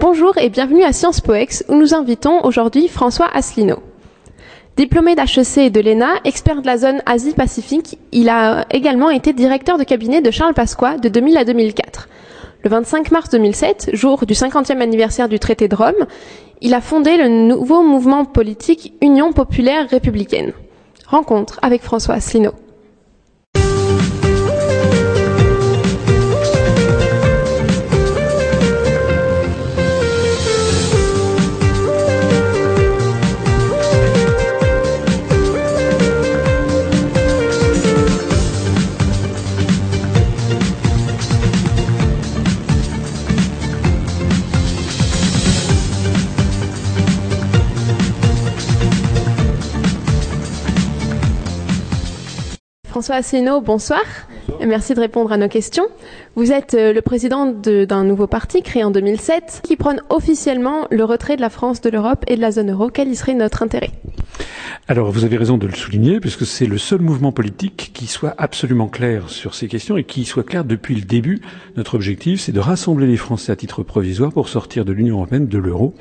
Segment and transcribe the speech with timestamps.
[0.00, 3.80] Bonjour et bienvenue à Sciences Poex où nous invitons aujourd'hui François Asselineau.
[4.76, 9.76] Diplômé d'HEC et de l'ENA, expert de la zone Asie-Pacifique, il a également été directeur
[9.76, 12.08] de cabinet de Charles Pasqua de 2000 à 2004.
[12.62, 16.06] Le 25 mars 2007, jour du 50e anniversaire du traité de Rome,
[16.60, 20.52] il a fondé le nouveau mouvement politique Union populaire républicaine.
[21.08, 22.52] Rencontre avec François Asselineau.
[52.98, 54.02] François Asselineau, bonsoir.
[54.66, 55.84] Merci de répondre à nos questions.
[56.34, 61.04] Vous êtes euh, le président d'un nouveau parti créé en 2007 qui prône officiellement le
[61.04, 62.90] retrait de la France de l'Europe et de la zone euro.
[62.92, 63.92] Quel y serait notre intérêt?
[64.88, 68.34] Alors, vous avez raison de le souligner, puisque c'est le seul mouvement politique qui soit
[68.36, 71.40] absolument clair sur ces questions et qui soit clair depuis le début.
[71.76, 75.46] Notre objectif, c'est de rassembler les Français à titre provisoire pour sortir de l'Union européenne,
[75.46, 75.94] de l'euro,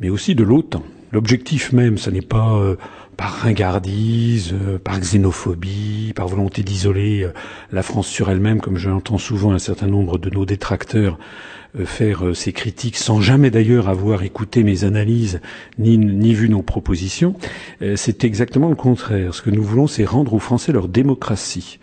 [0.00, 0.82] mais aussi de l'OTAN.
[1.12, 2.76] L'objectif même, ce n'est pas euh,
[3.18, 7.34] par ringardise, euh, par xénophobie, par volonté d'isoler euh,
[7.70, 11.18] la France sur elle-même, comme je l'entends souvent un certain nombre de nos détracteurs
[11.86, 15.40] faire ces critiques sans jamais d'ailleurs avoir écouté mes analyses
[15.78, 17.34] ni vu nos propositions.
[17.96, 19.32] C'est exactement le contraire.
[19.32, 21.78] Ce que nous voulons, c'est rendre aux Français leur démocratie.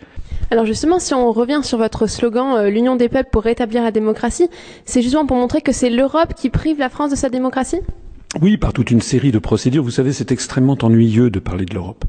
[0.52, 4.48] Alors justement, si on revient sur votre slogan l'union des peuples pour rétablir la démocratie,
[4.84, 7.80] c'est justement pour montrer que c'est l'Europe qui prive la France de sa démocratie?
[8.40, 9.82] Oui, par toute une série de procédures.
[9.82, 12.04] Vous savez, c'est extrêmement ennuyeux de parler de l'Europe.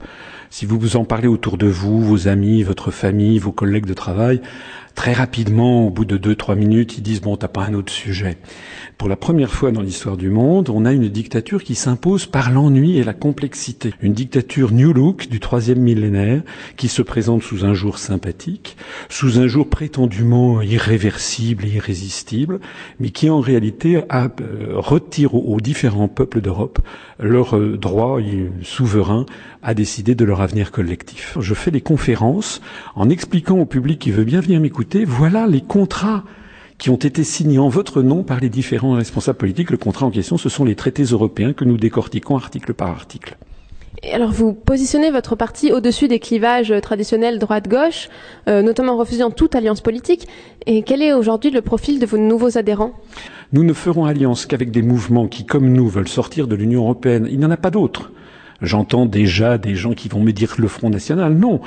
[0.52, 3.96] Si vous vous en parlez autour de vous, vos amis, votre famille, vos collègues de
[3.96, 4.40] travail,
[4.96, 7.92] très rapidement, au bout de deux, trois minutes, ils disent bon, t'as pas un autre
[7.92, 8.38] sujet.
[8.98, 12.52] Pour la première fois dans l'histoire du monde, on a une dictature qui s'impose par
[12.52, 13.94] l'ennui et la complexité.
[14.02, 16.44] Une dictature New Look du troisième millénaire
[16.78, 18.78] qui se présente sous un jour sympathique,
[19.10, 22.60] sous un jour prétendument irréversible et irrésistible,
[23.00, 24.28] mais qui en réalité euh,
[24.76, 26.80] retire aux, différents peuples d'Europe
[27.20, 28.20] leur euh, droit
[28.64, 29.26] souverain
[29.64, 31.38] à décider de leur avenir collectif.
[31.40, 32.62] Je fais des conférences
[32.96, 36.24] en expliquant au public qui veut bien venir m'écouter, voilà les contrats
[36.78, 39.70] qui ont été signés en votre nom par les différents responsables politiques.
[39.70, 43.38] Le contrat en question, ce sont les traités européens que nous décortiquons article par article.
[44.04, 48.10] Et alors vous positionnez votre parti au-dessus des clivages traditionnels droite-gauche,
[48.48, 50.28] euh, notamment en refusant toute alliance politique.
[50.66, 52.94] Et quel est aujourd'hui le profil de vos nouveaux adhérents?
[53.54, 57.28] Nous ne ferons alliance qu'avec des mouvements qui, comme nous, veulent sortir de l'Union européenne.
[57.30, 58.12] Il n'y en a pas d'autres.
[58.62, 61.34] J'entends déjà des gens qui vont me dire le Front National.
[61.34, 61.62] Non.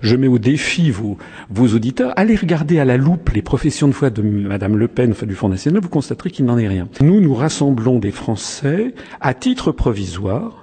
[0.00, 1.16] Je mets au défi vos,
[1.56, 2.12] auditeurs.
[2.16, 5.34] Allez regarder à la loupe les professions de foi de Madame Le Pen, enfin du
[5.34, 6.88] Front National, vous constaterez qu'il n'en est rien.
[7.00, 10.62] Nous, nous rassemblons des Français à titre provisoire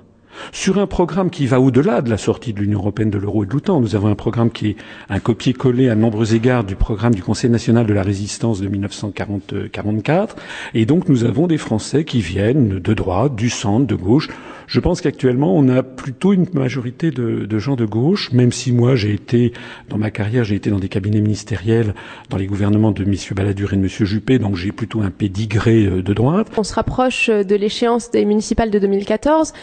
[0.52, 3.48] sur un programme qui va au-delà de la sortie de l'Union européenne, de l'euro et
[3.48, 3.82] de l'OTAN.
[3.82, 4.76] Nous avons un programme qui est
[5.10, 10.36] un copier-coller à nombreux égards du programme du Conseil national de la résistance de 1944.
[10.74, 14.30] Et donc nous avons des Français qui viennent de droite, du centre, de gauche.
[14.70, 18.72] Je pense qu'actuellement, on a plutôt une majorité de, de, gens de gauche, même si
[18.72, 19.52] moi, j'ai été,
[19.90, 21.96] dans ma carrière, j'ai été dans des cabinets ministériels,
[22.30, 23.16] dans les gouvernements de M.
[23.36, 23.88] Balladur et de M.
[23.88, 26.50] Juppé, donc j'ai plutôt un pédigré euh, de droite.
[26.56, 29.54] On se rapproche de l'échéance des municipales de 2014.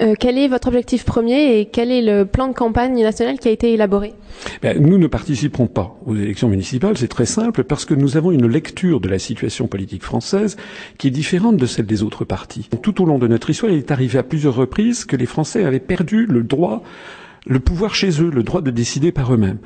[0.00, 3.48] Euh, quel est votre objectif premier et quel est le plan de campagne national qui
[3.48, 4.14] a été élaboré?
[4.62, 8.32] Ben, Nous ne participerons pas aux élections municipales, c'est très simple, parce que nous avons
[8.32, 10.56] une lecture de la situation politique française
[10.96, 12.70] qui est différente de celle des autres partis.
[12.82, 15.64] Tout au long de notre histoire, il est arrivé à plusieurs reprises que les Français
[15.64, 16.82] avaient perdu le droit
[17.46, 19.58] le pouvoir chez eux, le droit de décider par eux-mêmes.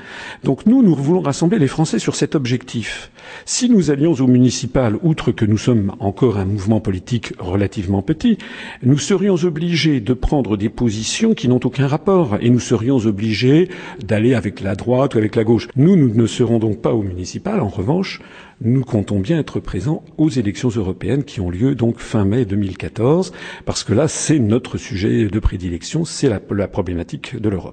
[0.44, 3.10] Donc nous, nous voulons rassembler les Français sur cet objectif.
[3.44, 8.38] Si nous allions aux municipales, outre que nous sommes encore un mouvement politique relativement petit,
[8.82, 13.68] nous serions obligés de prendre des positions qui n'ont aucun rapport et nous serions obligés
[14.02, 15.68] d'aller avec la droite ou avec la gauche.
[15.76, 17.60] Nous, nous ne serons donc pas aux municipales.
[17.60, 18.20] En revanche,
[18.60, 23.32] nous comptons bien être présents aux élections européennes qui ont lieu donc fin mai 2014,
[23.64, 27.67] parce que là, c'est notre sujet de prédilection, c'est la, la problématique de l'Europe.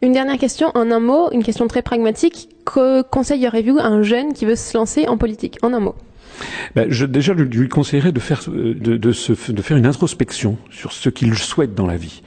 [0.00, 2.50] Une dernière question, en un mot, une question très pragmatique.
[2.64, 5.58] Que conseillerez-vous à un jeune qui veut se lancer en politique?
[5.62, 5.96] En un mot.
[6.76, 10.56] Ben, je, déjà, je lui conseillerais de faire, de, de, se, de faire une introspection
[10.70, 12.22] sur ce qu'il souhaite dans la vie.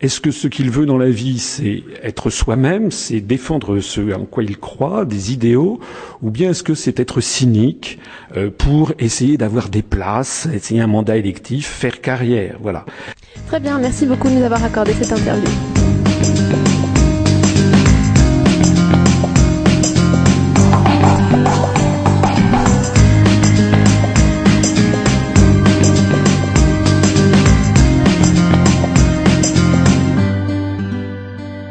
[0.00, 4.24] Est-ce que ce qu'il veut dans la vie, c'est être soi-même, c'est défendre ce en
[4.24, 5.80] quoi il croit, des idéaux,
[6.20, 7.98] ou bien est-ce que c'est être cynique
[8.36, 12.84] euh, pour essayer d'avoir des places, essayer un mandat électif, faire carrière, voilà.
[13.46, 15.48] Très bien, merci beaucoup de nous avoir accordé cette interview.